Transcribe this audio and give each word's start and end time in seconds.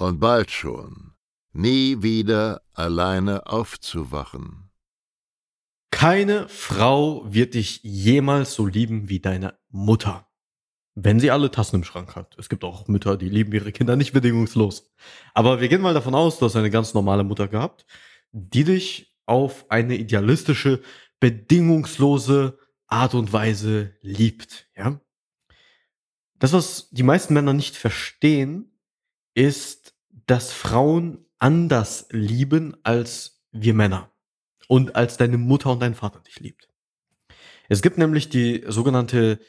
und 0.00 0.20
bald 0.20 0.50
schon 0.50 1.12
nie 1.52 2.02
wieder 2.02 2.62
alleine 2.74 3.46
aufzuwachen. 3.46 4.70
Keine 5.90 6.48
Frau 6.48 7.24
wird 7.32 7.54
dich 7.54 7.80
jemals 7.82 8.54
so 8.54 8.66
lieben 8.66 9.08
wie 9.08 9.20
deine 9.20 9.58
Mutter. 9.68 10.28
Wenn 10.94 11.20
sie 11.20 11.30
alle 11.30 11.50
Tassen 11.50 11.76
im 11.76 11.84
Schrank 11.84 12.16
hat. 12.16 12.36
Es 12.38 12.48
gibt 12.48 12.64
auch 12.64 12.88
Mütter, 12.88 13.16
die 13.16 13.28
lieben 13.28 13.52
ihre 13.52 13.72
Kinder 13.72 13.96
nicht 13.96 14.12
bedingungslos. 14.12 14.92
Aber 15.34 15.60
wir 15.60 15.68
gehen 15.68 15.80
mal 15.80 15.94
davon 15.94 16.14
aus, 16.14 16.38
du 16.38 16.46
hast 16.46 16.56
eine 16.56 16.70
ganz 16.70 16.94
normale 16.94 17.24
Mutter 17.24 17.48
gehabt, 17.48 17.86
die 18.32 18.64
dich 18.64 19.16
auf 19.26 19.70
eine 19.70 19.96
idealistische, 19.96 20.82
bedingungslose 21.20 22.58
Art 22.86 23.14
und 23.14 23.32
Weise 23.32 23.94
liebt, 24.00 24.68
ja. 24.76 25.00
Das, 26.38 26.52
was 26.52 26.88
die 26.90 27.02
meisten 27.02 27.34
Männer 27.34 27.52
nicht 27.52 27.76
verstehen, 27.76 28.72
ist, 29.34 29.89
dass 30.30 30.52
Frauen 30.52 31.26
anders 31.40 32.06
lieben 32.12 32.76
als 32.84 33.42
wir 33.50 33.74
Männer 33.74 34.12
und 34.68 34.94
als 34.94 35.16
deine 35.16 35.38
Mutter 35.38 35.72
und 35.72 35.82
dein 35.82 35.96
Vater 35.96 36.20
dich 36.20 36.38
liebt. 36.38 36.68
Es 37.68 37.82
gibt 37.82 37.98
nämlich 37.98 38.28
die 38.28 38.62
sogenannte 38.68 39.40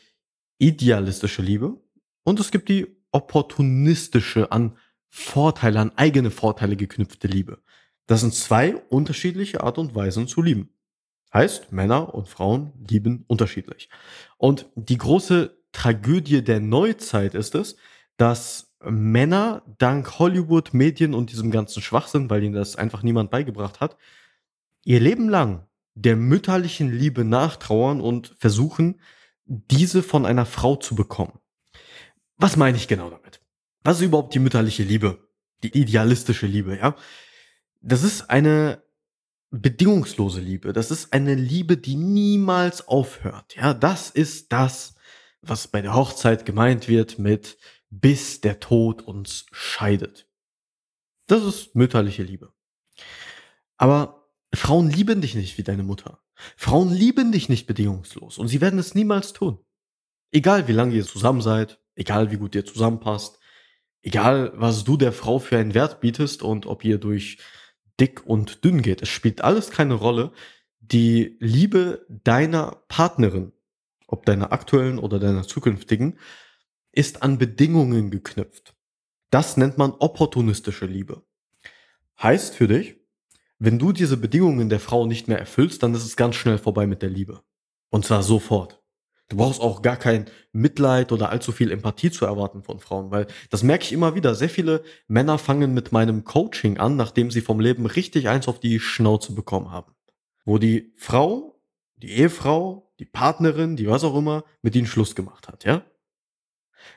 idealistische 0.57 1.43
Liebe 1.43 1.79
und 2.23 2.39
es 2.39 2.49
gibt 2.49 2.67
die 2.67 2.97
opportunistische, 3.11 4.51
an 4.51 4.75
Vorteile, 5.07 5.81
an 5.81 5.91
eigene 5.97 6.31
Vorteile 6.31 6.75
geknüpfte 6.75 7.27
Liebe. 7.27 7.61
Das 8.07 8.21
sind 8.21 8.33
zwei 8.33 8.75
unterschiedliche 8.75 9.61
Art 9.61 9.77
und 9.77 9.93
Weisen 9.93 10.27
zu 10.27 10.41
lieben. 10.41 10.73
Heißt, 11.31 11.71
Männer 11.71 12.15
und 12.15 12.27
Frauen 12.27 12.73
lieben 12.89 13.23
unterschiedlich. 13.27 13.87
Und 14.39 14.65
die 14.73 14.97
große 14.97 15.61
Tragödie 15.73 16.43
der 16.43 16.59
Neuzeit 16.59 17.35
ist 17.35 17.53
es, 17.53 17.75
dass 18.17 18.70
Männer 18.83 19.63
dank 19.77 20.19
Hollywood, 20.19 20.73
Medien 20.73 21.13
und 21.13 21.31
diesem 21.31 21.51
ganzen 21.51 21.81
Schwachsinn, 21.81 22.29
weil 22.29 22.43
ihnen 22.43 22.55
das 22.55 22.75
einfach 22.75 23.03
niemand 23.03 23.31
beigebracht 23.31 23.79
hat, 23.79 23.97
ihr 24.83 24.99
Leben 24.99 25.29
lang 25.29 25.67
der 25.93 26.15
mütterlichen 26.15 26.91
Liebe 26.91 27.23
nachtrauern 27.23 28.01
und 28.01 28.35
versuchen, 28.39 29.01
diese 29.45 30.03
von 30.03 30.25
einer 30.25 30.45
Frau 30.45 30.75
zu 30.75 30.95
bekommen. 30.95 31.39
Was 32.37 32.55
meine 32.55 32.77
ich 32.77 32.87
genau 32.87 33.09
damit? 33.09 33.41
Was 33.83 33.97
ist 33.97 34.05
überhaupt 34.05 34.33
die 34.33 34.39
mütterliche 34.39 34.83
Liebe? 34.83 35.27
Die 35.63 35.77
idealistische 35.77 36.47
Liebe, 36.47 36.77
ja? 36.77 36.95
Das 37.81 38.03
ist 38.03 38.29
eine 38.29 38.81
bedingungslose 39.51 40.39
Liebe. 40.39 40.71
Das 40.71 40.91
ist 40.91 41.13
eine 41.13 41.35
Liebe, 41.35 41.77
die 41.77 41.95
niemals 41.95 42.87
aufhört. 42.87 43.55
Ja, 43.55 43.73
das 43.73 44.09
ist 44.09 44.51
das, 44.51 44.95
was 45.41 45.67
bei 45.67 45.81
der 45.81 45.93
Hochzeit 45.93 46.45
gemeint 46.45 46.87
wird 46.87 47.19
mit 47.19 47.57
bis 47.91 48.41
der 48.41 48.59
Tod 48.59 49.03
uns 49.03 49.45
scheidet. 49.51 50.27
Das 51.27 51.43
ist 51.43 51.75
mütterliche 51.75 52.23
Liebe. 52.23 52.51
Aber 53.77 54.27
Frauen 54.53 54.89
lieben 54.89 55.21
dich 55.21 55.35
nicht 55.35 55.57
wie 55.57 55.63
deine 55.63 55.83
Mutter. 55.83 56.23
Frauen 56.57 56.91
lieben 56.91 57.31
dich 57.31 57.49
nicht 57.49 57.67
bedingungslos 57.67 58.37
und 58.37 58.47
sie 58.47 58.61
werden 58.61 58.79
es 58.79 58.95
niemals 58.95 59.33
tun. 59.33 59.59
Egal 60.31 60.67
wie 60.67 60.73
lange 60.73 60.95
ihr 60.95 61.05
zusammen 61.05 61.41
seid, 61.41 61.79
egal 61.95 62.31
wie 62.31 62.37
gut 62.37 62.55
ihr 62.55 62.65
zusammenpasst, 62.65 63.39
egal 64.01 64.53
was 64.55 64.83
du 64.83 64.97
der 64.97 65.11
Frau 65.11 65.39
für 65.39 65.57
einen 65.57 65.73
Wert 65.73 65.99
bietest 65.99 66.41
und 66.41 66.65
ob 66.65 66.83
ihr 66.83 66.97
durch 66.97 67.37
dick 67.99 68.25
und 68.25 68.63
dünn 68.63 68.81
geht. 68.81 69.01
Es 69.01 69.09
spielt 69.09 69.43
alles 69.43 69.69
keine 69.69 69.93
Rolle. 69.93 70.31
Die 70.79 71.37
Liebe 71.39 72.05
deiner 72.09 72.83
Partnerin, 72.87 73.51
ob 74.07 74.25
deiner 74.25 74.51
aktuellen 74.51 74.97
oder 74.97 75.19
deiner 75.19 75.43
zukünftigen, 75.43 76.17
ist 76.91 77.23
an 77.23 77.37
Bedingungen 77.37 78.11
geknüpft. 78.11 78.75
Das 79.29 79.57
nennt 79.57 79.77
man 79.77 79.91
opportunistische 79.91 80.85
Liebe. 80.85 81.23
Heißt 82.21 82.55
für 82.55 82.67
dich, 82.67 82.97
wenn 83.59 83.79
du 83.79 83.91
diese 83.91 84.17
Bedingungen 84.17 84.69
der 84.69 84.79
Frau 84.79 85.05
nicht 85.05 85.27
mehr 85.27 85.39
erfüllst, 85.39 85.83
dann 85.83 85.93
ist 85.93 86.05
es 86.05 86.17
ganz 86.17 86.35
schnell 86.35 86.57
vorbei 86.57 86.87
mit 86.87 87.01
der 87.01 87.09
Liebe. 87.09 87.41
Und 87.89 88.05
zwar 88.05 88.23
sofort. 88.23 88.81
Du 89.29 89.37
brauchst 89.37 89.61
auch 89.61 89.81
gar 89.81 89.95
kein 89.95 90.25
Mitleid 90.51 91.13
oder 91.13 91.29
allzu 91.29 91.53
viel 91.53 91.71
Empathie 91.71 92.11
zu 92.11 92.25
erwarten 92.25 92.63
von 92.63 92.79
Frauen, 92.79 93.11
weil 93.11 93.27
das 93.49 93.63
merke 93.63 93.85
ich 93.85 93.93
immer 93.93 94.13
wieder. 94.13 94.35
Sehr 94.35 94.49
viele 94.49 94.83
Männer 95.07 95.37
fangen 95.37 95.73
mit 95.73 95.93
meinem 95.93 96.25
Coaching 96.25 96.79
an, 96.79 96.97
nachdem 96.97 97.31
sie 97.31 97.39
vom 97.39 97.61
Leben 97.61 97.85
richtig 97.85 98.27
eins 98.27 98.49
auf 98.49 98.59
die 98.59 98.81
Schnauze 98.81 99.33
bekommen 99.33 99.71
haben. 99.71 99.93
Wo 100.43 100.57
die 100.57 100.91
Frau, 100.97 101.61
die 101.95 102.11
Ehefrau, 102.11 102.91
die 102.99 103.05
Partnerin, 103.05 103.77
die 103.77 103.87
was 103.87 104.03
auch 104.03 104.17
immer, 104.17 104.43
mit 104.63 104.75
ihnen 104.75 104.87
Schluss 104.87 105.15
gemacht 105.15 105.47
hat, 105.47 105.63
ja? 105.63 105.85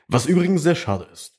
Was 0.07 0.25
übrigens 0.25 0.63
sehr 0.63 0.75
schade 0.75 1.07
ist. 1.11 1.33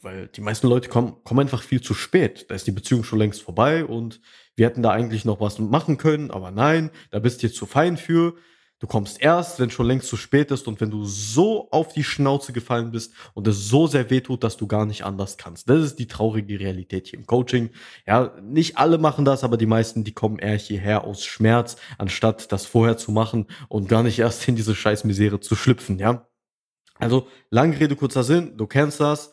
Weil 0.00 0.28
die 0.28 0.40
meisten 0.40 0.68
Leute 0.68 0.88
kommen, 0.88 1.16
kommen 1.24 1.40
einfach 1.40 1.62
viel 1.62 1.80
zu 1.80 1.92
spät. 1.92 2.46
Da 2.48 2.54
ist 2.54 2.66
die 2.68 2.72
Beziehung 2.72 3.02
schon 3.02 3.18
längst 3.18 3.42
vorbei 3.42 3.84
und 3.84 4.20
wir 4.54 4.66
hätten 4.66 4.82
da 4.82 4.90
eigentlich 4.90 5.24
noch 5.24 5.40
was 5.40 5.58
machen 5.58 5.98
können, 5.98 6.30
aber 6.30 6.52
nein, 6.52 6.90
da 7.10 7.18
bist 7.18 7.42
du 7.42 7.48
jetzt 7.48 7.56
zu 7.56 7.66
fein 7.66 7.96
für 7.96 8.36
Du 8.78 8.86
kommst 8.86 9.22
erst, 9.22 9.58
wenn 9.58 9.70
schon 9.70 9.86
längst 9.86 10.06
zu 10.06 10.18
spät 10.18 10.50
ist 10.50 10.68
und 10.68 10.82
wenn 10.82 10.90
du 10.90 11.06
so 11.06 11.70
auf 11.70 11.94
die 11.94 12.04
Schnauze 12.04 12.52
gefallen 12.52 12.90
bist 12.90 13.14
und 13.32 13.48
es 13.48 13.70
so 13.70 13.86
sehr 13.86 14.10
wehtut, 14.10 14.44
dass 14.44 14.58
du 14.58 14.66
gar 14.66 14.84
nicht 14.84 15.02
anders 15.02 15.38
kannst. 15.38 15.70
Das 15.70 15.82
ist 15.82 15.98
die 15.98 16.06
traurige 16.06 16.60
Realität 16.60 17.08
hier 17.08 17.18
im 17.18 17.24
Coaching. 17.24 17.70
Ja, 18.06 18.34
nicht 18.42 18.76
alle 18.76 18.98
machen 18.98 19.24
das, 19.24 19.44
aber 19.44 19.56
die 19.56 19.64
meisten, 19.64 20.04
die 20.04 20.12
kommen 20.12 20.38
eher 20.38 20.58
hierher 20.58 21.04
aus 21.04 21.24
Schmerz, 21.24 21.76
anstatt 21.96 22.52
das 22.52 22.66
vorher 22.66 22.98
zu 22.98 23.12
machen 23.12 23.46
und 23.68 23.88
gar 23.88 24.02
nicht 24.02 24.18
erst 24.18 24.46
in 24.46 24.56
diese 24.56 24.74
Scheißmisere 24.74 25.40
zu 25.40 25.56
schlüpfen, 25.56 25.98
ja. 25.98 26.28
Also, 26.98 27.28
lange 27.50 27.78
Rede, 27.78 27.96
kurzer 27.96 28.24
Sinn, 28.24 28.56
du 28.56 28.66
kennst 28.66 29.00
das. 29.00 29.32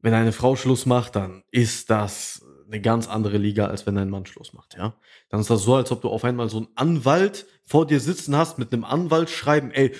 Wenn 0.00 0.14
eine 0.14 0.32
Frau 0.32 0.56
Schluss 0.56 0.86
macht, 0.86 1.14
dann 1.14 1.44
ist 1.50 1.88
das 1.90 2.42
eine 2.66 2.80
ganz 2.80 3.06
andere 3.06 3.38
Liga, 3.38 3.66
als 3.66 3.86
wenn 3.86 3.98
ein 3.98 4.10
Mann 4.10 4.26
Schluss 4.26 4.52
macht, 4.52 4.74
ja. 4.76 4.94
Dann 5.28 5.40
ist 5.40 5.50
das 5.50 5.62
so, 5.62 5.74
als 5.74 5.92
ob 5.92 6.02
du 6.02 6.08
auf 6.08 6.24
einmal 6.24 6.48
so 6.48 6.58
einen 6.58 6.68
Anwalt 6.74 7.46
vor 7.64 7.86
dir 7.86 8.00
sitzen 8.00 8.36
hast, 8.36 8.58
mit 8.58 8.72
einem 8.72 8.84
Anwalt 8.84 9.30
schreiben, 9.30 9.70
ey, 9.70 9.94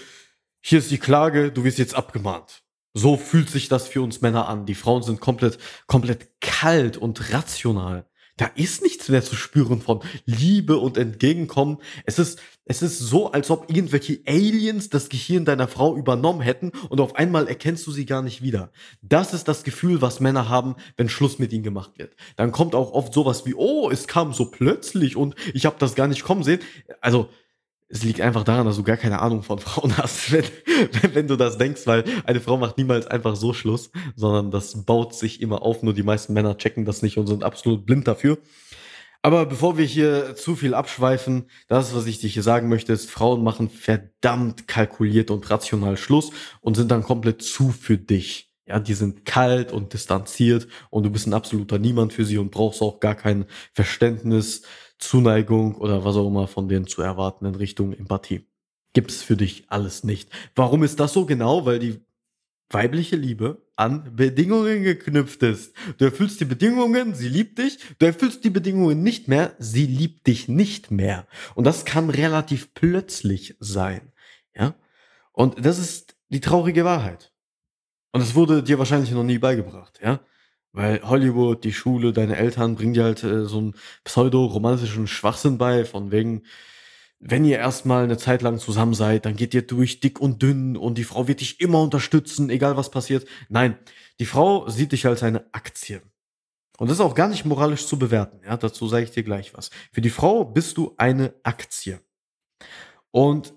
hier 0.61 0.79
ist 0.79 0.91
die 0.91 0.99
Klage, 0.99 1.53
du 1.53 1.65
wirst 1.65 1.79
jetzt 1.79 1.95
abgemahnt. 1.95 2.63
So 2.95 3.17
fühlt 3.17 3.51
sich 3.51 3.69
das 3.69 3.89
für 3.89 4.03
uns 4.03 4.21
Männer 4.21 4.49
an. 4.49 4.67
Die 4.67 4.75
Frauen 4.75 5.03
sind 5.03 5.21
komplett, 5.21 5.59
komplett 5.87 6.41
kalt 6.41 6.97
und 6.97 7.33
rational. 7.33 8.07
Da 8.37 8.47
ist 8.55 8.83
nichts 8.83 9.09
mehr 9.09 9.23
zu 9.23 9.37
spüren 9.37 9.81
von 9.81 10.01
Liebe 10.25 10.79
und 10.79 10.97
Entgegenkommen. 10.97 11.79
Es 12.05 12.19
ist, 12.19 12.41
es 12.65 12.81
ist 12.81 12.99
so, 12.99 13.33
als 13.33 13.51
ob 13.51 13.71
irgendwelche 13.71 14.21
Aliens 14.27 14.89
das 14.89 15.09
Gehirn 15.09 15.45
deiner 15.45 15.67
Frau 15.67 15.97
übernommen 15.97 16.41
hätten 16.41 16.71
und 16.89 17.01
auf 17.01 17.17
einmal 17.17 17.49
erkennst 17.49 17.87
du 17.87 17.91
sie 17.91 18.07
gar 18.07 18.23
nicht 18.23 18.43
wieder. 18.43 18.71
Das 19.03 19.35
ist 19.35 19.49
das 19.49 19.65
Gefühl, 19.65 20.01
was 20.01 20.21
Männer 20.21 20.49
haben, 20.49 20.77
wenn 20.97 21.09
Schluss 21.09 21.39
mit 21.39 21.53
ihnen 21.53 21.65
gemacht 21.65 21.99
wird. 21.99 22.15
Dann 22.37 22.53
kommt 22.53 22.75
auch 22.75 22.93
oft 22.93 23.13
sowas 23.13 23.45
wie, 23.47 23.55
oh, 23.55 23.91
es 23.91 24.07
kam 24.07 24.33
so 24.33 24.51
plötzlich 24.51 25.17
und 25.17 25.35
ich 25.55 25.67
habe 25.67 25.77
das 25.79 25.97
gar 25.97 26.07
nicht 26.07 26.23
kommen 26.23 26.45
sehen. 26.45 26.61
Also, 27.01 27.29
es 27.89 28.05
liegt 28.05 28.23
einfach 28.23 28.43
daran, 28.43 28.65
dass 28.65 28.77
du 28.77 28.85
gar 28.85 28.97
keine 28.97 29.21
Ahnung 29.21 29.43
von 29.43 29.59
Frauen 29.59 29.97
hast, 29.99 30.33
wenn, 30.33 30.45
wenn, 31.13 31.27
du 31.27 31.37
das 31.37 31.59
denkst, 31.59 31.83
weil 31.87 32.05
eine 32.25 32.41
Frau 32.41 32.57
macht 32.57 32.79
niemals 32.79 33.07
einfach 33.07 33.37
so 33.37 33.53
Schluss, 33.53 33.91
sondern 34.17 34.51
das 34.51 34.85
baut 34.87 35.15
sich 35.15 35.43
immer 35.43 35.63
auf. 35.63 35.83
Nur 35.83 35.93
die 35.93 36.03
meisten 36.03 36.33
Männer 36.33 36.57
checken 36.57 36.85
das 36.85 37.03
nicht 37.03 37.19
und 37.19 37.27
sind 37.27 37.45
absolut 37.45 37.85
blind 37.85 38.09
dafür. 38.09 38.39
Aber 39.25 39.47
bevor 39.47 39.79
wir 39.79 39.85
hier 39.85 40.35
zu 40.35 40.57
viel 40.57 40.75
abschweifen, 40.75 41.49
das, 41.69 41.95
was 41.95 42.07
ich 42.07 42.19
dir 42.19 42.29
hier 42.29 42.43
sagen 42.43 42.69
möchte, 42.69 42.93
ist, 42.93 43.09
Frauen 43.09 43.45
machen 43.45 43.71
verdammt 43.71 44.67
kalkuliert 44.67 45.31
und 45.31 45.49
rational 45.49 45.97
Schluss 45.97 46.33
und 46.61 46.77
sind 46.77 46.91
dann 46.91 47.05
komplett 47.05 47.41
zu 47.41 47.71
für 47.71 47.97
dich. 47.97 48.53
Ja, 48.67 48.81
die 48.81 48.95
sind 48.95 49.25
kalt 49.25 49.73
und 49.73 49.93
distanziert 49.93 50.67
und 50.91 51.05
du 51.05 51.11
bist 51.11 51.27
ein 51.27 51.35
absoluter 51.35 51.79
Niemand 51.79 52.13
für 52.13 52.25
sie 52.25 52.39
und 52.39 52.51
brauchst 52.51 52.83
auch 52.83 53.01
gar 53.01 53.15
kein 53.15 53.47
Verständnis, 53.73 54.63
Zuneigung 54.99 55.77
oder 55.77 56.05
was 56.05 56.17
auch 56.17 56.29
immer 56.29 56.47
von 56.47 56.69
denen 56.69 56.87
zu 56.87 57.03
erwarten 57.03 57.45
in 57.45 57.55
Richtung 57.55 57.93
Empathie. 57.93 58.47
Gibt's 58.93 59.23
für 59.23 59.37
dich 59.37 59.65
alles 59.69 60.05
nicht. 60.05 60.31
Warum 60.55 60.83
ist 60.83 61.01
das 61.01 61.13
so 61.13 61.27
genau? 61.27 61.65
Weil 61.65 61.79
die 61.79 62.01
weibliche 62.71 63.17
Liebe 63.17 63.62
an 63.77 64.15
Bedingungen 64.17 64.83
geknüpft 64.83 65.43
ist. 65.43 65.75
Du 65.99 66.05
erfüllst 66.05 66.41
die 66.41 66.45
Bedingungen, 66.45 67.15
sie 67.15 67.29
liebt 67.29 67.59
dich. 67.59 67.79
Du 67.99 68.07
erfüllst 68.07 68.45
die 68.45 68.51
Bedingungen 68.51 69.03
nicht 69.03 69.29
mehr, 69.29 69.55
sie 69.59 69.87
liebt 69.87 70.27
dich 70.27 70.49
nicht 70.49 70.91
mehr. 70.91 71.27
Und 71.55 71.65
das 71.65 71.85
kann 71.85 72.11
relativ 72.11 72.75
plötzlich 72.75 73.57
sein. 73.61 74.13
Ja? 74.55 74.75
Und 75.33 75.65
das 75.65 75.79
ist 75.79 76.17
die 76.29 76.41
traurige 76.41 76.85
Wahrheit. 76.85 77.33
Und 78.13 78.21
es 78.21 78.35
wurde 78.35 78.63
dir 78.63 78.79
wahrscheinlich 78.79 79.11
noch 79.11 79.25
nie 79.25 79.39
beigebracht, 79.39 79.99
ja? 80.03 80.21
Weil 80.75 81.03
Hollywood, 81.03 81.65
die 81.65 81.73
Schule, 81.73 82.13
deine 82.15 82.37
Eltern 82.37 82.77
bringen 82.77 82.95
dir 82.95 83.05
halt 83.05 83.23
äh, 83.25 83.45
so 83.45 83.59
einen 83.59 83.75
pseudo-romantischen 84.05 85.07
Schwachsinn 85.07 85.59
bei, 85.59 85.85
von 85.85 86.11
wegen, 86.11 86.45
wenn 87.25 87.45
ihr 87.45 87.59
erstmal 87.59 88.03
eine 88.03 88.19
Zeit 88.19 88.43
lang 88.43 88.59
zusammen 88.59 88.95
seid, 88.95 89.27
dann 89.27 89.37
geht 89.37 89.55
ihr 89.55 89.63
durch 89.63 90.01
dick 90.01 90.21
und 90.21 90.43
dünn 90.43 90.77
und 90.77 90.99
die 90.99 91.05
Frau 91.05 91.29
wird 91.29 91.41
dich 91.41 91.61
immer 91.61 91.81
unterstützen, 91.81 92.51
egal 92.51 92.77
was 92.77 92.91
passiert. 92.91 93.29
Nein, 93.49 93.79
die 94.19 94.27
Frau 94.27 94.69
sieht 94.69 94.91
dich 94.91 95.07
als 95.07 95.23
eine 95.23 95.47
Aktie. 95.53 96.03
Und 96.79 96.91
das 96.91 96.97
ist 96.97 97.05
auch 97.05 97.15
gar 97.15 97.29
nicht 97.29 97.45
moralisch 97.45 97.87
zu 97.87 97.97
bewerten. 97.97 98.41
Ja, 98.45 98.57
dazu 98.57 98.89
sage 98.89 99.05
ich 99.05 99.13
dir 99.13 99.23
gleich 99.23 99.55
was. 99.55 99.71
Für 99.93 100.01
die 100.01 100.11
Frau 100.11 100.45
bist 100.45 100.77
du 100.77 100.95
eine 100.97 101.33
Aktie. 101.45 102.01
Und 103.13 103.55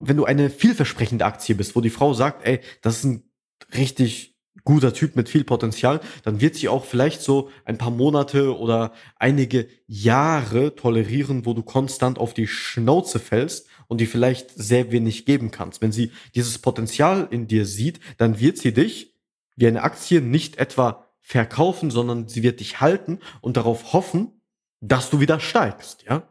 wenn 0.00 0.16
du 0.16 0.24
eine 0.24 0.50
vielversprechende 0.50 1.24
Aktie 1.24 1.54
bist, 1.54 1.76
wo 1.76 1.80
die 1.80 1.90
Frau 1.90 2.14
sagt, 2.14 2.44
ey, 2.44 2.62
das 2.82 2.96
ist 2.96 3.04
ein 3.04 3.30
richtig 3.76 4.33
guter 4.62 4.92
Typ 4.92 5.16
mit 5.16 5.28
viel 5.28 5.44
Potenzial, 5.44 6.00
dann 6.22 6.40
wird 6.40 6.54
sie 6.54 6.68
auch 6.68 6.84
vielleicht 6.84 7.22
so 7.22 7.50
ein 7.64 7.76
paar 7.76 7.90
Monate 7.90 8.56
oder 8.56 8.92
einige 9.18 9.66
Jahre 9.86 10.76
tolerieren, 10.76 11.44
wo 11.44 11.54
du 11.54 11.62
konstant 11.62 12.18
auf 12.18 12.34
die 12.34 12.46
Schnauze 12.46 13.18
fällst 13.18 13.66
und 13.88 14.00
die 14.00 14.06
vielleicht 14.06 14.50
sehr 14.50 14.92
wenig 14.92 15.26
geben 15.26 15.50
kannst. 15.50 15.82
Wenn 15.82 15.92
sie 15.92 16.12
dieses 16.34 16.58
Potenzial 16.58 17.28
in 17.30 17.48
dir 17.48 17.66
sieht, 17.66 18.00
dann 18.18 18.40
wird 18.40 18.58
sie 18.58 18.72
dich 18.72 19.14
wie 19.56 19.66
eine 19.66 19.82
Aktie 19.82 20.20
nicht 20.20 20.58
etwa 20.58 21.04
verkaufen, 21.20 21.90
sondern 21.90 22.28
sie 22.28 22.42
wird 22.42 22.60
dich 22.60 22.80
halten 22.80 23.18
und 23.40 23.56
darauf 23.56 23.92
hoffen, 23.92 24.40
dass 24.80 25.10
du 25.10 25.20
wieder 25.20 25.40
steigst, 25.40 26.04
ja? 26.08 26.28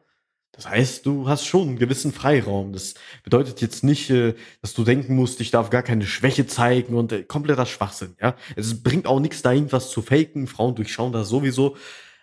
Das 0.55 0.69
heißt, 0.69 1.05
du 1.07 1.27
hast 1.27 1.45
schon 1.45 1.67
einen 1.69 1.79
gewissen 1.79 2.13
Freiraum. 2.13 2.73
Das 2.73 2.93
bedeutet 3.23 3.59
jetzt 3.59 3.83
nicht, 3.83 4.11
äh, 4.11 4.35
dass 4.61 4.73
du 4.75 4.83
denken 4.83 5.15
musst, 5.15 5.41
ich 5.41 5.49
darf 5.49 5.71
gar 5.71 5.81
keine 5.81 6.05
Schwäche 6.05 6.45
zeigen 6.45 6.93
und 6.93 7.11
äh, 7.11 7.23
kompletter 7.23 7.65
Schwachsinn, 7.65 8.15
ja. 8.21 8.35
Es 8.55 8.83
bringt 8.83 9.07
auch 9.07 9.19
nichts 9.19 9.41
da 9.41 9.51
irgendwas 9.51 9.89
zu 9.89 10.03
faken. 10.03 10.47
Frauen 10.47 10.75
durchschauen 10.75 11.11
das 11.11 11.29
sowieso. 11.29 11.75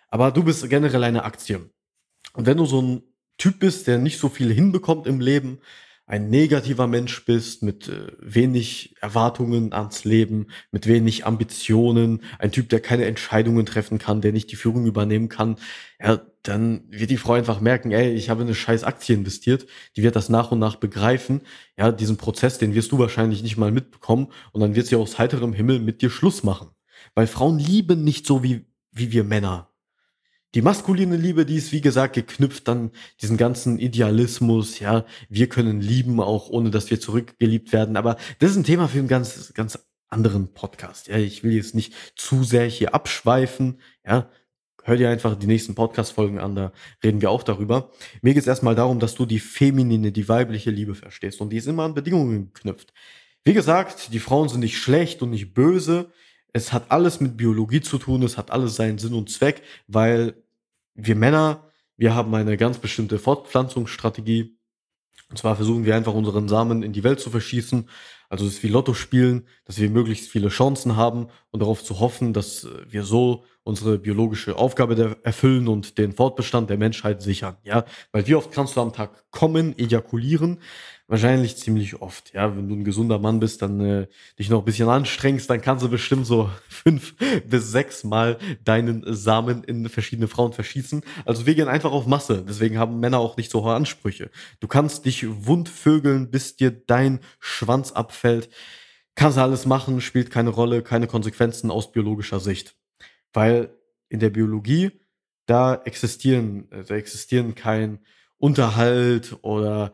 Aber 0.07 0.31
du 0.31 0.43
bist 0.43 0.67
generell 0.69 1.03
eine 1.03 1.25
Aktie. 1.25 1.69
Und 2.33 2.45
wenn 2.45 2.57
du 2.57 2.65
so 2.65 2.81
ein 2.81 3.03
Typ 3.37 3.59
bist, 3.59 3.87
der 3.87 3.97
nicht 3.97 4.17
so 4.17 4.29
viel 4.29 4.53
hinbekommt 4.53 5.07
im 5.07 5.19
Leben, 5.19 5.59
ein 6.11 6.29
negativer 6.29 6.87
Mensch 6.87 7.23
bist, 7.23 7.63
mit 7.63 7.87
äh, 7.87 8.11
wenig 8.19 8.95
Erwartungen 8.99 9.71
ans 9.71 10.03
Leben, 10.03 10.47
mit 10.69 10.85
wenig 10.85 11.25
Ambitionen, 11.25 12.21
ein 12.37 12.51
Typ, 12.51 12.67
der 12.67 12.81
keine 12.81 13.05
Entscheidungen 13.05 13.65
treffen 13.65 13.97
kann, 13.97 14.19
der 14.19 14.33
nicht 14.33 14.51
die 14.51 14.57
Führung 14.57 14.85
übernehmen 14.85 15.29
kann, 15.29 15.55
ja, 16.03 16.19
dann 16.43 16.83
wird 16.89 17.11
die 17.11 17.17
Frau 17.17 17.31
einfach 17.31 17.61
merken, 17.61 17.91
ey, 17.91 18.11
ich 18.11 18.29
habe 18.29 18.41
eine 18.41 18.55
scheiß 18.55 18.83
Aktie 18.83 19.15
investiert, 19.15 19.67
die 19.95 20.03
wird 20.03 20.17
das 20.17 20.27
nach 20.27 20.51
und 20.51 20.59
nach 20.59 20.75
begreifen, 20.75 21.43
ja, 21.77 21.93
diesen 21.93 22.17
Prozess, 22.17 22.57
den 22.57 22.75
wirst 22.75 22.91
du 22.91 22.99
wahrscheinlich 22.99 23.41
nicht 23.41 23.55
mal 23.55 23.71
mitbekommen 23.71 24.27
und 24.51 24.59
dann 24.59 24.75
wird 24.75 24.87
sie 24.87 24.97
aus 24.97 25.17
heiterem 25.17 25.53
Himmel 25.53 25.79
mit 25.79 26.01
dir 26.01 26.09
Schluss 26.09 26.43
machen. 26.43 26.71
Weil 27.15 27.27
Frauen 27.27 27.57
lieben 27.57 28.03
nicht 28.03 28.27
so 28.27 28.43
wie, 28.43 28.65
wie 28.91 29.13
wir 29.13 29.23
Männer. 29.23 29.70
Die 30.53 30.61
maskuline 30.61 31.15
Liebe, 31.15 31.45
die 31.45 31.55
ist 31.55 31.71
wie 31.71 31.81
gesagt 31.81 32.13
geknüpft 32.13 32.67
an 32.67 32.91
diesen 33.21 33.37
ganzen 33.37 33.79
Idealismus, 33.79 34.79
ja, 34.79 35.05
wir 35.29 35.47
können 35.47 35.79
lieben 35.79 36.19
auch 36.19 36.49
ohne 36.49 36.71
dass 36.71 36.89
wir 36.89 36.99
zurückgeliebt 36.99 37.71
werden, 37.71 37.95
aber 37.95 38.17
das 38.39 38.51
ist 38.51 38.57
ein 38.57 38.65
Thema 38.65 38.89
für 38.89 38.99
einen 38.99 39.07
ganz 39.07 39.53
ganz 39.53 39.79
anderen 40.09 40.53
Podcast. 40.53 41.07
Ja, 41.07 41.17
ich 41.17 41.43
will 41.43 41.53
jetzt 41.53 41.73
nicht 41.73 41.93
zu 42.15 42.43
sehr 42.43 42.65
hier 42.65 42.93
abschweifen, 42.93 43.79
ja, 44.05 44.29
hör 44.83 44.97
dir 44.97 45.09
einfach 45.09 45.35
die 45.35 45.47
nächsten 45.47 45.75
Podcast-Folgen 45.75 46.39
an, 46.39 46.55
da 46.55 46.73
reden 47.03 47.21
wir 47.21 47.29
auch 47.29 47.43
darüber. 47.43 47.91
Mir 48.21 48.33
geht 48.33 48.43
es 48.43 48.47
erstmal 48.47 48.75
darum, 48.75 48.99
dass 48.99 49.15
du 49.15 49.25
die 49.25 49.39
feminine, 49.39 50.11
die 50.11 50.27
weibliche 50.27 50.71
Liebe 50.71 50.95
verstehst. 50.95 51.41
Und 51.41 51.51
die 51.51 51.57
ist 51.57 51.67
immer 51.67 51.83
an 51.83 51.93
Bedingungen 51.93 52.51
geknüpft. 52.53 52.93
Wie 53.43 53.53
gesagt, 53.53 54.13
die 54.13 54.19
Frauen 54.19 54.49
sind 54.49 54.59
nicht 54.61 54.77
schlecht 54.77 55.21
und 55.21 55.31
nicht 55.31 55.53
böse. 55.53 56.11
Es 56.53 56.73
hat 56.73 56.91
alles 56.91 57.21
mit 57.21 57.37
Biologie 57.37 57.81
zu 57.81 57.97
tun, 57.97 58.23
es 58.23 58.37
hat 58.37 58.51
alles 58.51 58.75
seinen 58.75 58.97
Sinn 58.97 59.13
und 59.13 59.29
Zweck, 59.29 59.61
weil 59.87 60.35
wir 60.95 61.15
Männer, 61.15 61.69
wir 61.97 62.13
haben 62.13 62.33
eine 62.35 62.57
ganz 62.57 62.77
bestimmte 62.77 63.19
Fortpflanzungsstrategie. 63.19 64.57
Und 65.29 65.37
zwar 65.37 65.55
versuchen 65.55 65.85
wir 65.85 65.95
einfach 65.95 66.13
unseren 66.13 66.49
Samen 66.49 66.83
in 66.83 66.91
die 66.91 67.03
Welt 67.03 67.21
zu 67.21 67.29
verschießen. 67.29 67.87
Also 68.27 68.45
es 68.45 68.55
ist 68.55 68.63
wie 68.63 68.67
Lotto 68.67 68.93
spielen, 68.93 69.47
dass 69.65 69.77
wir 69.77 69.89
möglichst 69.89 70.29
viele 70.29 70.49
Chancen 70.49 70.97
haben 70.97 71.27
und 71.51 71.61
darauf 71.61 71.83
zu 71.83 71.99
hoffen, 71.99 72.33
dass 72.33 72.67
wir 72.87 73.03
so 73.03 73.45
unsere 73.63 73.99
biologische 73.99 74.55
Aufgabe 74.55 75.17
erfüllen 75.23 75.67
und 75.67 75.97
den 75.97 76.13
Fortbestand 76.13 76.69
der 76.69 76.77
Menschheit 76.77 77.21
sichern. 77.21 77.57
Ja, 77.63 77.85
weil 78.11 78.25
wie 78.27 78.35
oft 78.35 78.51
kannst 78.51 78.75
du 78.75 78.81
am 78.81 78.93
Tag 78.93 79.29
kommen, 79.29 79.77
ejakulieren? 79.77 80.59
Wahrscheinlich 81.07 81.57
ziemlich 81.57 82.01
oft. 82.01 82.33
Ja, 82.33 82.55
wenn 82.55 82.69
du 82.69 82.75
ein 82.75 82.85
gesunder 82.85 83.19
Mann 83.19 83.39
bist, 83.39 83.61
dann 83.61 83.81
äh, 83.81 84.07
dich 84.39 84.49
noch 84.49 84.59
ein 84.59 84.65
bisschen 84.65 84.87
anstrengst, 84.87 85.49
dann 85.49 85.61
kannst 85.61 85.83
du 85.83 85.89
bestimmt 85.89 86.25
so 86.25 86.49
fünf 86.69 87.15
bis 87.47 87.71
sechs 87.71 88.03
Mal 88.03 88.39
deinen 88.63 89.03
Samen 89.13 89.63
in 89.63 89.89
verschiedene 89.89 90.27
Frauen 90.27 90.53
verschießen. 90.53 91.01
Also 91.25 91.45
wir 91.45 91.53
gehen 91.53 91.67
einfach 91.67 91.91
auf 91.91 92.07
Masse. 92.07 92.43
Deswegen 92.47 92.79
haben 92.79 92.99
Männer 92.99 93.19
auch 93.19 93.37
nicht 93.37 93.51
so 93.51 93.63
hohe 93.63 93.73
Ansprüche. 93.75 94.31
Du 94.59 94.67
kannst 94.67 95.05
dich 95.05 95.25
wundvögeln, 95.45 96.31
bis 96.31 96.55
dir 96.55 96.71
dein 96.71 97.19
Schwanz 97.39 97.91
abfällt. 97.91 98.49
Kannst 99.15 99.37
alles 99.37 99.65
machen, 99.65 100.01
spielt 100.01 100.31
keine 100.31 100.49
Rolle, 100.49 100.81
keine 100.81 101.07
Konsequenzen 101.07 101.69
aus 101.69 101.91
biologischer 101.91 102.39
Sicht. 102.39 102.75
Weil 103.33 103.73
in 104.09 104.19
der 104.19 104.29
Biologie, 104.29 104.91
da 105.45 105.75
existieren, 105.75 106.71
äh, 106.71 106.83
da 106.83 106.95
existieren 106.95 107.55
kein 107.55 107.99
Unterhalt 108.37 109.37
oder 109.41 109.93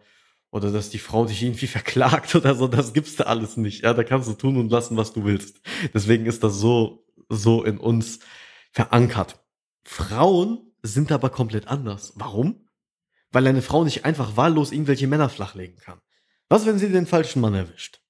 oder 0.49 0.71
dass 0.71 0.89
die 0.89 0.99
Frau 0.99 1.25
dich 1.25 1.43
irgendwie 1.43 1.67
verklagt 1.77 2.35
oder 2.35 2.55
so, 2.55 2.67
das 2.67 2.93
gibt's 2.93 3.15
da 3.15 3.25
alles 3.25 3.57
nicht. 3.57 3.83
Ja, 3.83 3.93
da 3.93 4.03
kannst 4.03 4.29
du 4.29 4.33
tun 4.33 4.57
und 4.57 4.71
lassen, 4.71 4.97
was 4.97 5.13
du 5.13 5.23
willst. 5.25 5.61
Deswegen 5.93 6.25
ist 6.25 6.43
das 6.43 6.55
so, 6.55 7.05
so 7.29 7.63
in 7.63 7.77
uns 7.77 8.19
verankert. 8.71 9.39
Frauen 9.83 10.71
sind 10.83 11.11
aber 11.11 11.29
komplett 11.29 11.67
anders. 11.67 12.13
Warum? 12.15 12.67
Weil 13.31 13.47
eine 13.47 13.61
Frau 13.61 13.83
nicht 13.83 14.05
einfach 14.05 14.37
wahllos 14.37 14.71
irgendwelche 14.71 15.07
Männer 15.07 15.29
flachlegen 15.29 15.77
kann. 15.77 15.99
Was, 16.49 16.65
wenn 16.65 16.79
sie 16.79 16.89
den 16.89 17.07
falschen 17.07 17.41
Mann 17.41 17.53
erwischt? 17.53 18.01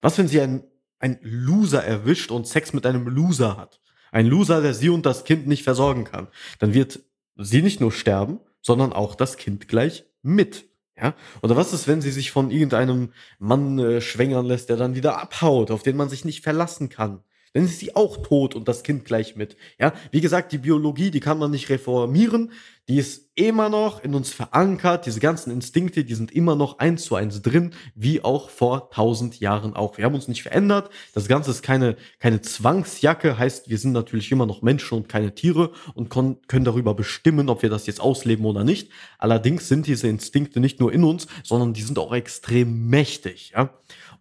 Was, 0.00 0.16
wenn 0.16 0.28
sie 0.28 0.40
einen, 0.40 0.64
einen 0.98 1.18
Loser 1.20 1.84
erwischt 1.84 2.30
und 2.30 2.46
Sex 2.46 2.72
mit 2.72 2.86
einem 2.86 3.06
Loser 3.06 3.56
hat? 3.56 3.80
Ein 4.12 4.26
Loser, 4.26 4.62
der 4.62 4.74
sie 4.74 4.90
und 4.90 5.04
das 5.06 5.24
Kind 5.24 5.48
nicht 5.48 5.64
versorgen 5.64 6.04
kann. 6.04 6.28
Dann 6.60 6.74
wird 6.74 7.00
sie 7.36 7.62
nicht 7.62 7.80
nur 7.80 7.90
sterben, 7.90 8.38
sondern 8.60 8.92
auch 8.92 9.14
das 9.16 9.36
Kind 9.36 9.66
gleich 9.66 10.04
mit. 10.22 10.66
Ja? 10.96 11.14
Oder 11.42 11.56
was 11.56 11.72
ist, 11.72 11.88
wenn 11.88 12.02
sie 12.02 12.12
sich 12.12 12.30
von 12.30 12.50
irgendeinem 12.50 13.12
Mann 13.38 13.78
äh, 13.78 14.00
schwängern 14.00 14.46
lässt, 14.46 14.68
der 14.68 14.76
dann 14.76 14.94
wieder 14.94 15.20
abhaut, 15.20 15.70
auf 15.70 15.82
den 15.82 15.96
man 15.96 16.08
sich 16.08 16.24
nicht 16.24 16.42
verlassen 16.44 16.90
kann? 16.90 17.24
Dann 17.54 17.64
ist 17.64 17.78
sie 17.78 17.94
auch 17.94 18.16
tot 18.18 18.54
und 18.54 18.66
das 18.66 18.82
Kind 18.82 19.04
gleich 19.04 19.36
mit. 19.36 19.56
Ja, 19.78 19.92
wie 20.10 20.20
gesagt, 20.20 20.52
die 20.52 20.58
Biologie, 20.58 21.10
die 21.10 21.20
kann 21.20 21.38
man 21.38 21.50
nicht 21.50 21.68
reformieren. 21.68 22.50
Die 22.88 22.98
ist 22.98 23.30
immer 23.36 23.68
noch 23.68 24.02
in 24.02 24.14
uns 24.14 24.30
verankert. 24.30 25.06
Diese 25.06 25.20
ganzen 25.20 25.52
Instinkte, 25.52 26.04
die 26.04 26.14
sind 26.14 26.32
immer 26.32 26.56
noch 26.56 26.78
eins 26.78 27.04
zu 27.04 27.14
eins 27.14 27.40
drin, 27.40 27.74
wie 27.94 28.24
auch 28.24 28.50
vor 28.50 28.90
tausend 28.90 29.38
Jahren 29.38 29.76
auch. 29.76 29.98
Wir 29.98 30.04
haben 30.04 30.14
uns 30.14 30.28
nicht 30.28 30.42
verändert. 30.42 30.90
Das 31.14 31.28
Ganze 31.28 31.52
ist 31.52 31.62
keine, 31.62 31.96
keine 32.18 32.40
Zwangsjacke, 32.40 33.38
heißt, 33.38 33.70
wir 33.70 33.78
sind 33.78 33.92
natürlich 33.92 34.32
immer 34.32 34.46
noch 34.46 34.62
Menschen 34.62 34.98
und 34.98 35.08
keine 35.08 35.34
Tiere 35.34 35.72
und 35.94 36.08
können 36.08 36.64
darüber 36.64 36.94
bestimmen, 36.94 37.48
ob 37.48 37.62
wir 37.62 37.70
das 37.70 37.86
jetzt 37.86 38.00
ausleben 38.00 38.44
oder 38.46 38.64
nicht. 38.64 38.90
Allerdings 39.18 39.68
sind 39.68 39.86
diese 39.86 40.08
Instinkte 40.08 40.58
nicht 40.58 40.80
nur 40.80 40.92
in 40.92 41.04
uns, 41.04 41.28
sondern 41.44 41.74
die 41.74 41.82
sind 41.82 41.98
auch 41.98 42.12
extrem 42.12 42.88
mächtig, 42.88 43.52
ja. 43.54 43.70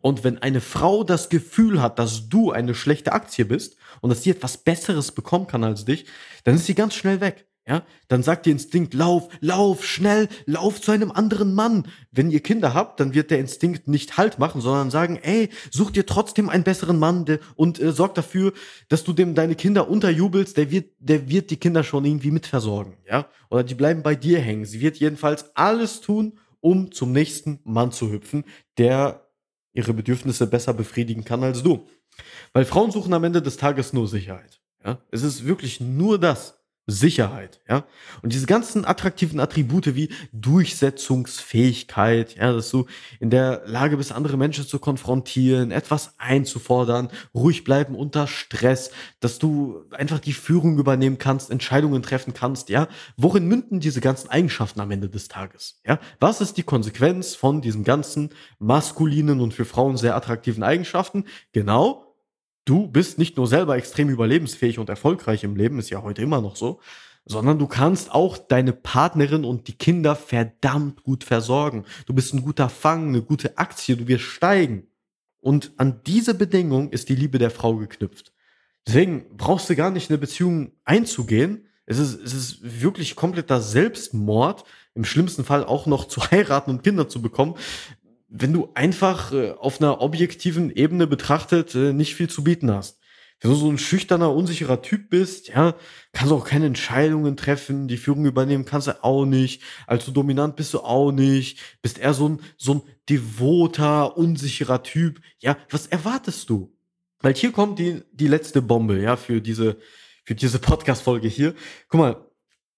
Und 0.01 0.23
wenn 0.23 0.39
eine 0.39 0.61
Frau 0.61 1.03
das 1.03 1.29
Gefühl 1.29 1.81
hat, 1.81 1.99
dass 1.99 2.29
du 2.29 2.51
eine 2.51 2.75
schlechte 2.75 3.13
Aktie 3.13 3.45
bist 3.45 3.77
und 4.01 4.09
dass 4.09 4.23
sie 4.23 4.31
etwas 4.31 4.57
Besseres 4.57 5.11
bekommen 5.11 5.47
kann 5.47 5.63
als 5.63 5.85
dich, 5.85 6.05
dann 6.43 6.55
ist 6.55 6.65
sie 6.65 6.75
ganz 6.75 6.95
schnell 6.95 7.21
weg. 7.21 7.47
Ja, 7.67 7.83
dann 8.07 8.23
sagt 8.23 8.47
ihr 8.47 8.53
Instinkt, 8.53 8.95
lauf, 8.95 9.29
lauf, 9.39 9.85
schnell, 9.85 10.29
lauf 10.47 10.81
zu 10.81 10.91
einem 10.91 11.11
anderen 11.11 11.53
Mann. 11.53 11.87
Wenn 12.11 12.31
ihr 12.31 12.39
Kinder 12.39 12.73
habt, 12.73 12.99
dann 12.99 13.13
wird 13.13 13.29
der 13.29 13.37
Instinkt 13.37 13.87
nicht 13.87 14.17
Halt 14.17 14.39
machen, 14.39 14.61
sondern 14.61 14.89
sagen, 14.89 15.19
ey, 15.21 15.47
such 15.69 15.91
dir 15.91 16.07
trotzdem 16.07 16.49
einen 16.49 16.63
besseren 16.63 16.97
Mann 16.97 17.23
und 17.55 17.79
äh, 17.79 17.91
sorg 17.91 18.15
dafür, 18.15 18.53
dass 18.89 19.03
du 19.03 19.13
dem 19.13 19.35
deine 19.35 19.53
Kinder 19.53 19.89
unterjubelst, 19.89 20.57
der 20.57 20.71
wird, 20.71 20.91
der 20.97 21.29
wird 21.29 21.51
die 21.51 21.57
Kinder 21.57 21.83
schon 21.83 22.03
irgendwie 22.03 22.31
mitversorgen, 22.31 22.97
ja? 23.07 23.27
Oder 23.51 23.63
die 23.63 23.75
bleiben 23.75 24.01
bei 24.01 24.15
dir 24.15 24.39
hängen. 24.39 24.65
Sie 24.65 24.81
wird 24.81 24.97
jedenfalls 24.97 25.55
alles 25.55 26.01
tun, 26.01 26.39
um 26.61 26.91
zum 26.91 27.11
nächsten 27.11 27.59
Mann 27.63 27.91
zu 27.91 28.11
hüpfen, 28.11 28.43
der 28.79 29.30
ihre 29.73 29.93
Bedürfnisse 29.93 30.47
besser 30.47 30.73
befriedigen 30.73 31.23
kann 31.23 31.43
als 31.43 31.63
du. 31.63 31.87
Weil 32.53 32.65
Frauen 32.65 32.91
suchen 32.91 33.13
am 33.13 33.23
Ende 33.23 33.41
des 33.41 33.57
Tages 33.57 33.93
nur 33.93 34.07
Sicherheit. 34.07 34.61
Ja? 34.83 34.99
Es 35.11 35.23
ist 35.23 35.45
wirklich 35.45 35.79
nur 35.79 36.19
das. 36.19 36.60
Sicherheit, 36.87 37.61
ja. 37.69 37.85
Und 38.21 38.33
diese 38.33 38.47
ganzen 38.47 38.85
attraktiven 38.85 39.39
Attribute 39.39 39.95
wie 39.95 40.09
Durchsetzungsfähigkeit, 40.33 42.35
ja, 42.35 42.51
dass 42.51 42.69
du 42.71 42.87
in 43.19 43.29
der 43.29 43.63
Lage 43.65 43.97
bist, 43.97 44.11
andere 44.11 44.37
Menschen 44.37 44.65
zu 44.65 44.79
konfrontieren, 44.79 45.71
etwas 45.71 46.15
einzufordern, 46.17 47.09
ruhig 47.33 47.63
bleiben 47.63 47.95
unter 47.95 48.27
Stress, 48.27 48.91
dass 49.19 49.39
du 49.39 49.85
einfach 49.91 50.19
die 50.19 50.33
Führung 50.33 50.79
übernehmen 50.79 51.17
kannst, 51.17 51.51
Entscheidungen 51.51 52.03
treffen 52.03 52.33
kannst, 52.33 52.69
ja. 52.69 52.87
Worin 53.15 53.47
münden 53.47 53.79
diese 53.79 54.01
ganzen 54.01 54.29
Eigenschaften 54.29 54.81
am 54.81 54.91
Ende 54.91 55.09
des 55.09 55.27
Tages, 55.27 55.79
ja? 55.85 55.99
Was 56.19 56.41
ist 56.41 56.57
die 56.57 56.63
Konsequenz 56.63 57.35
von 57.35 57.61
diesen 57.61 57.83
ganzen 57.83 58.31
maskulinen 58.59 59.39
und 59.39 59.53
für 59.53 59.65
Frauen 59.65 59.97
sehr 59.97 60.15
attraktiven 60.15 60.63
Eigenschaften? 60.63 61.25
Genau, 61.53 62.10
du 62.71 62.87
bist 62.87 63.17
nicht 63.17 63.35
nur 63.35 63.47
selber 63.47 63.75
extrem 63.75 64.09
überlebensfähig 64.09 64.79
und 64.79 64.87
erfolgreich 64.87 65.43
im 65.43 65.57
Leben, 65.57 65.77
ist 65.77 65.89
ja 65.89 66.03
heute 66.03 66.21
immer 66.21 66.39
noch 66.39 66.55
so, 66.55 66.79
sondern 67.25 67.59
du 67.59 67.67
kannst 67.67 68.13
auch 68.13 68.37
deine 68.37 68.71
Partnerin 68.71 69.43
und 69.43 69.67
die 69.67 69.77
Kinder 69.77 70.15
verdammt 70.15 71.03
gut 71.03 71.25
versorgen. 71.25 71.83
Du 72.05 72.13
bist 72.13 72.33
ein 72.33 72.43
guter 72.43 72.69
Fang, 72.69 73.09
eine 73.09 73.21
gute 73.21 73.57
Aktie, 73.57 73.97
du 73.97 74.07
wirst 74.07 74.23
steigen. 74.23 74.87
Und 75.41 75.73
an 75.75 75.99
diese 76.07 76.33
Bedingung 76.33 76.91
ist 76.91 77.09
die 77.09 77.15
Liebe 77.15 77.39
der 77.39 77.51
Frau 77.51 77.75
geknüpft. 77.75 78.31
Deswegen 78.87 79.25
brauchst 79.35 79.69
du 79.69 79.75
gar 79.75 79.91
nicht 79.91 80.09
eine 80.09 80.17
Beziehung 80.17 80.71
einzugehen. 80.85 81.65
Es 81.85 81.99
ist, 81.99 82.21
es 82.21 82.33
ist 82.33 82.81
wirklich 82.81 83.17
kompletter 83.17 83.59
Selbstmord, 83.59 84.63
im 84.95 85.03
schlimmsten 85.03 85.43
Fall 85.43 85.65
auch 85.65 85.87
noch 85.87 86.05
zu 86.05 86.21
heiraten 86.31 86.71
und 86.71 86.83
Kinder 86.83 87.09
zu 87.09 87.21
bekommen, 87.21 87.55
wenn 88.31 88.53
du 88.53 88.69
einfach 88.73 89.33
äh, 89.33 89.51
auf 89.51 89.81
einer 89.81 90.01
objektiven 90.01 90.71
Ebene 90.71 91.05
betrachtet 91.05 91.75
äh, 91.75 91.91
nicht 91.91 92.15
viel 92.15 92.29
zu 92.29 92.43
bieten 92.43 92.71
hast. 92.71 92.99
Wenn 93.41 93.51
du 93.51 93.57
so 93.57 93.69
ein 93.69 93.77
schüchterner, 93.77 94.33
unsicherer 94.33 94.81
Typ 94.81 95.09
bist, 95.09 95.49
ja, 95.49 95.75
kannst 96.13 96.31
du 96.31 96.35
auch 96.35 96.45
keine 96.45 96.67
Entscheidungen 96.67 97.35
treffen, 97.35 97.87
die 97.87 97.97
Führung 97.97 98.25
übernehmen 98.25 98.65
kannst 98.65 98.87
du 98.87 99.03
auch 99.03 99.25
nicht, 99.25 99.63
allzu 99.87 100.11
dominant 100.11 100.55
bist 100.55 100.73
du 100.73 100.79
auch 100.79 101.11
nicht, 101.11 101.59
bist 101.81 101.97
eher 101.97 102.13
so 102.13 102.29
ein, 102.29 102.39
so 102.57 102.75
ein 102.75 102.81
devoter, 103.09 104.15
unsicherer 104.15 104.83
Typ. 104.83 105.21
Ja, 105.39 105.57
was 105.69 105.87
erwartest 105.87 106.49
du? 106.49 106.73
Weil 107.19 107.33
hier 107.33 107.51
kommt 107.51 107.79
die, 107.79 108.01
die 108.13 108.27
letzte 108.27 108.61
Bombe, 108.61 109.01
ja, 109.01 109.17
für 109.17 109.41
diese, 109.41 109.77
für 110.23 110.35
diese 110.35 110.59
Podcast-Folge 110.59 111.27
hier. 111.27 111.53
Guck 111.89 111.99
mal, 111.99 112.25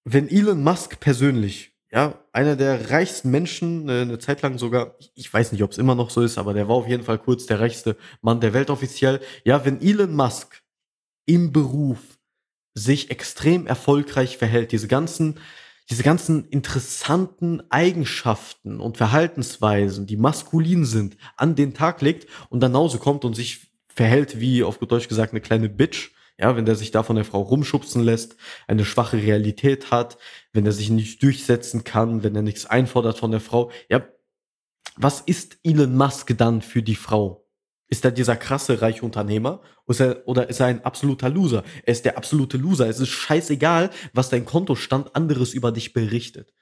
wenn 0.05 0.29
Elon 0.29 0.63
Musk 0.63 0.99
persönlich 0.99 1.72
ja, 1.93 2.19
einer 2.31 2.55
der 2.55 2.89
reichsten 2.89 3.29
Menschen, 3.29 3.87
äh, 3.87 4.01
eine 4.01 4.17
Zeit 4.17 4.41
lang 4.41 4.57
sogar, 4.57 4.95
ich 5.13 5.31
weiß 5.31 5.51
nicht, 5.51 5.61
ob 5.61 5.71
es 5.71 5.77
immer 5.77 5.93
noch 5.93 6.09
so 6.09 6.21
ist, 6.21 6.39
aber 6.39 6.55
der 6.55 6.67
war 6.67 6.75
auf 6.75 6.87
jeden 6.87 7.03
Fall 7.03 7.19
kurz 7.19 7.45
der 7.45 7.59
reichste 7.59 7.95
Mann 8.21 8.41
der 8.41 8.53
Welt 8.53 8.71
offiziell. 8.71 9.21
Ja, 9.45 9.63
wenn 9.63 9.79
Elon 9.79 10.15
Musk 10.15 10.63
im 11.27 11.53
Beruf 11.53 11.99
sich 12.73 13.11
extrem 13.11 13.67
erfolgreich 13.67 14.39
verhält, 14.39 14.71
diese 14.71 14.87
ganzen, 14.87 15.39
diese 15.91 16.01
ganzen 16.01 16.45
interessanten 16.45 17.61
Eigenschaften 17.69 18.79
und 18.79 18.97
Verhaltensweisen, 18.97 20.07
die 20.07 20.17
maskulin 20.17 20.85
sind, 20.85 21.15
an 21.37 21.55
den 21.55 21.75
Tag 21.75 22.01
legt 22.01 22.27
und 22.49 22.61
dann 22.61 22.71
nach 22.71 22.79
Hause 22.79 22.97
kommt 22.97 23.23
und 23.23 23.35
sich 23.35 23.71
verhält 23.87 24.39
wie, 24.39 24.63
auf 24.63 24.79
gut 24.79 24.91
Deutsch 24.91 25.09
gesagt, 25.09 25.33
eine 25.33 25.41
kleine 25.41 25.69
Bitch, 25.69 26.09
ja, 26.37 26.55
wenn 26.55 26.65
der 26.65 26.75
sich 26.75 26.91
da 26.91 27.03
von 27.03 27.15
der 27.15 27.25
Frau 27.25 27.41
rumschubsen 27.41 28.03
lässt, 28.03 28.35
eine 28.67 28.85
schwache 28.85 29.17
Realität 29.17 29.91
hat, 29.91 30.17
wenn 30.51 30.65
er 30.65 30.71
sich 30.71 30.89
nicht 30.89 31.21
durchsetzen 31.21 31.83
kann, 31.83 32.23
wenn 32.23 32.35
er 32.35 32.41
nichts 32.41 32.65
einfordert 32.65 33.19
von 33.19 33.31
der 33.31 33.39
Frau. 33.39 33.71
Ja, 33.89 34.07
was 34.95 35.21
ist 35.21 35.57
Elon 35.63 35.95
Musk 35.95 36.35
dann 36.37 36.61
für 36.61 36.83
die 36.83 36.95
Frau? 36.95 37.47
Ist 37.87 38.05
er 38.05 38.11
dieser 38.11 38.35
krasse 38.35 38.81
reiche 38.81 39.03
Unternehmer 39.03 39.61
oder 39.85 40.49
ist 40.49 40.59
er 40.59 40.65
ein 40.67 40.83
absoluter 40.83 41.29
Loser? 41.29 41.63
Er 41.83 41.91
ist 41.91 42.05
der 42.05 42.17
absolute 42.17 42.57
Loser. 42.57 42.87
Es 42.87 42.99
ist 42.99 43.09
scheißegal, 43.09 43.91
was 44.13 44.29
dein 44.29 44.45
Kontostand 44.45 45.15
anderes 45.15 45.53
über 45.53 45.71
dich 45.71 45.93
berichtet. 45.93 46.53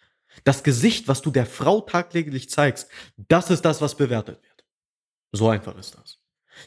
Das 0.43 0.63
Gesicht, 0.63 1.07
was 1.07 1.21
du 1.21 1.31
der 1.31 1.45
Frau 1.45 1.81
tagtäglich 1.81 2.49
zeigst, 2.49 2.89
das 3.15 3.49
ist 3.49 3.63
das, 3.63 3.81
was 3.81 3.95
bewertet 3.95 4.41
wird. 4.43 4.65
So 5.31 5.49
einfach 5.49 5.77
ist 5.77 5.95
das. 5.95 6.20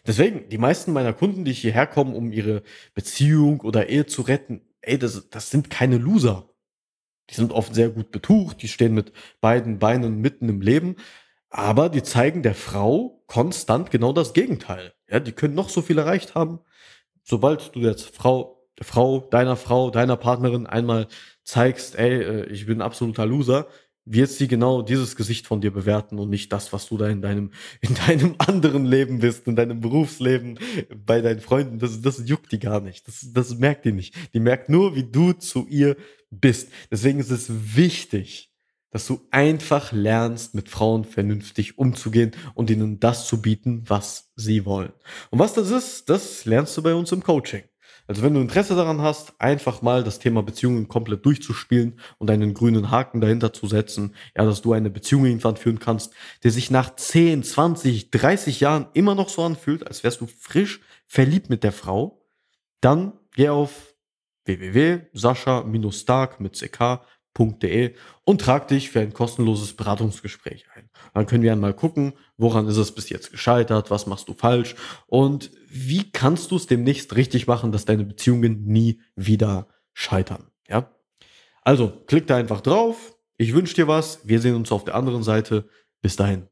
Deswegen, 0.07 0.49
die 0.49 0.59
meisten 0.59 0.93
meiner 0.93 1.13
Kunden, 1.13 1.45
die 1.45 1.53
hierher 1.53 1.87
kommen, 1.87 2.15
um 2.15 2.33
ihre 2.33 2.63
Beziehung 2.95 3.61
oder 3.61 3.89
Ehe 3.89 4.07
zu 4.07 4.23
retten, 4.23 4.63
ey, 4.81 4.99
das, 4.99 5.29
das 5.31 5.51
sind 5.51 5.71
keine 5.71 5.99
Loser. 5.99 6.49
Die 7.31 7.35
sind 7.35 7.53
oft 7.53 7.75
sehr 7.75 7.89
gut 7.89 8.11
betucht, 8.11 8.63
die 8.63 8.69
stehen 8.69 8.95
mit 8.95 9.13
beiden 9.41 9.79
Beinen 9.79 10.21
mitten 10.21 10.49
im 10.49 10.61
Leben, 10.61 10.97
aber 11.49 11.89
die 11.89 12.03
zeigen 12.03 12.43
der 12.43 12.55
Frau 12.55 13.23
konstant 13.27 13.91
genau 13.91 14.13
das 14.13 14.35
Gegenteil. 14.35 14.93
Ja, 15.09 15.21
die 15.21 15.33
können 15.33 15.55
noch 15.55 15.69
so 15.69 15.83
viel 15.83 15.99
erreicht 15.99 16.35
haben. 16.35 16.61
Sobald 17.23 17.75
du 17.75 17.81
der 17.81 17.97
Frau, 17.97 18.69
der 18.79 18.85
Frau, 18.85 19.21
deiner 19.21 19.57
Frau, 19.57 19.91
deiner 19.91 20.17
Partnerin 20.17 20.67
einmal 20.67 21.07
zeigst, 21.45 21.95
ey, 21.95 22.23
äh, 22.23 22.47
ich 22.47 22.67
bin 22.67 22.79
ein 22.79 22.83
absoluter 22.83 23.25
Loser, 23.25 23.69
wird 24.07 24.31
sie 24.31 24.49
genau 24.49 24.83
dieses 24.83 25.17
Gesicht 25.17 25.47
von 25.47 25.61
dir 25.61 25.73
bewerten 25.73 26.19
und 26.19 26.29
nicht 26.29 26.53
das, 26.53 26.73
was 26.73 26.89
du 26.89 26.99
da 26.99 27.09
in 27.09 27.23
deinem, 27.23 27.53
in 27.81 27.95
deinem 27.95 28.35
anderen 28.39 28.85
Leben 28.85 29.21
bist, 29.21 29.47
in 29.47 29.57
deinem 29.57 29.81
Berufsleben, 29.81 30.59
bei 31.05 31.21
deinen 31.21 31.41
Freunden. 31.41 31.79
Das, 31.79 32.01
das 32.01 32.23
juckt 32.27 32.53
die 32.53 32.59
gar 32.59 32.81
nicht. 32.81 33.09
Das, 33.09 33.27
das 33.33 33.57
merkt 33.59 33.85
die 33.85 33.93
nicht. 33.93 34.15
Die 34.35 34.41
merkt 34.41 34.69
nur, 34.69 34.95
wie 34.95 35.05
du 35.05 35.33
zu 35.33 35.67
ihr 35.69 35.97
bist. 36.31 36.71
Deswegen 36.91 37.19
ist 37.19 37.31
es 37.31 37.77
wichtig, 37.77 38.51
dass 38.91 39.07
du 39.07 39.27
einfach 39.33 39.91
lernst, 39.91 40.55
mit 40.55 40.69
Frauen 40.69 41.05
vernünftig 41.05 41.79
umzugehen 41.79 42.31
und 42.55 42.71
ihnen 42.71 43.01
das 43.01 43.27
zu 43.27 43.43
bieten, 43.43 43.83
was 43.89 44.31
sie 44.37 44.65
wollen. 44.65 44.93
Und 45.31 45.41
was 45.41 45.55
das 45.55 45.71
ist, 45.71 46.09
das 46.09 46.45
lernst 46.45 46.77
du 46.77 46.83
bei 46.83 46.95
uns 46.95 47.11
im 47.11 47.23
Coaching. 47.23 47.65
Also 48.07 48.23
wenn 48.23 48.35
du 48.35 48.41
Interesse 48.41 48.77
daran 48.77 49.01
hast, 49.01 49.41
einfach 49.41 49.81
mal 49.81 50.05
das 50.05 50.19
Thema 50.19 50.43
Beziehungen 50.43 50.89
komplett 50.89 51.25
durchzuspielen 51.25 51.99
und 52.19 52.31
einen 52.31 52.53
grünen 52.53 52.91
Haken 52.91 53.23
dahinter 53.23 53.55
zu 53.55 53.67
setzen, 53.67 54.15
ja, 54.37 54.45
dass 54.45 54.61
du 54.61 54.75
eine 54.75 54.91
Beziehung 54.91 55.25
irgendwann 55.25 55.57
führen 55.57 55.79
kannst, 55.79 56.13
der 56.43 56.51
sich 56.51 56.71
nach 56.71 56.95
10, 56.95 57.43
20, 57.43 58.11
30 58.11 58.61
Jahren 58.61 58.89
immer 58.93 59.15
noch 59.15 59.31
so 59.31 59.43
anfühlt, 59.43 59.87
als 59.87 60.05
wärst 60.05 60.21
du 60.21 60.27
frisch 60.27 60.81
verliebt 61.07 61.49
mit 61.49 61.65
der 61.65 61.73
Frau, 61.73 62.21
dann 62.81 63.15
geh 63.35 63.49
auf 63.49 63.95
www.sascha-stark 64.45 66.41
mit 66.41 66.61
ck 66.61 67.01
und 68.25 68.41
trag 68.41 68.69
dich 68.69 68.91
für 68.91 69.01
ein 69.01 69.13
kostenloses 69.13 69.75
Beratungsgespräch 69.75 70.67
ein. 70.75 70.89
Dann 71.13 71.27
können 71.27 71.43
wir 71.43 71.53
einmal 71.53 71.75
gucken, 71.75 72.15
woran 72.37 72.69
ist 72.69 72.77
es 72.77 72.93
bis 72.93 73.11
jetzt 73.11 73.31
gescheitert, 73.31 73.91
was 73.91 74.07
machst 74.07 74.29
du 74.29 74.35
falsch 74.35 74.77
und 75.07 75.51
wie 75.69 76.11
kannst 76.11 76.51
du 76.51 76.57
es 76.57 76.67
demnächst 76.67 77.15
richtig 77.17 77.47
machen, 77.47 77.73
dass 77.73 77.85
deine 77.85 78.05
Beziehungen 78.05 78.65
nie 78.65 79.01
wieder 79.17 79.69
scheitern. 79.93 80.47
Ja? 80.69 80.91
Also, 81.63 82.05
klick 82.07 82.27
da 82.27 82.37
einfach 82.37 82.61
drauf. 82.61 83.17
Ich 83.37 83.53
wünsche 83.53 83.75
dir 83.75 83.89
was. 83.89 84.21
Wir 84.25 84.41
sehen 84.41 84.55
uns 84.55 84.71
auf 84.71 84.85
der 84.85 84.95
anderen 84.95 85.23
Seite. 85.23 85.69
Bis 86.03 86.17
dahin. 86.17 86.49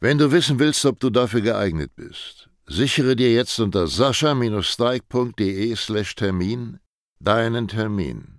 Wenn 0.00 0.18
du 0.18 0.30
wissen 0.30 0.58
willst, 0.58 0.84
ob 0.84 1.00
du 1.00 1.08
dafür 1.08 1.40
geeignet 1.40 1.92
bist, 1.96 2.50
sichere 2.68 3.16
dir 3.16 3.32
jetzt 3.32 3.58
unter 3.58 3.86
sascha-steig.de 3.86 5.76
slash 5.76 6.14
Termin 6.14 6.78
deinen 7.20 7.68
Termin. 7.68 8.35